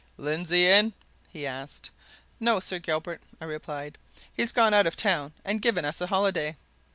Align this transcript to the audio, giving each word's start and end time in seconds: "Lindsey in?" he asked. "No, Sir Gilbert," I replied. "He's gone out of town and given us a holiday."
"Lindsey 0.17 0.67
in?" 0.67 0.93
he 1.31 1.45
asked. 1.45 1.91
"No, 2.39 2.59
Sir 2.59 2.79
Gilbert," 2.79 3.21
I 3.39 3.45
replied. 3.45 3.99
"He's 4.33 4.51
gone 4.51 4.73
out 4.73 4.87
of 4.87 4.95
town 4.95 5.31
and 5.45 5.61
given 5.61 5.85
us 5.85 6.01
a 6.01 6.07
holiday." 6.07 6.55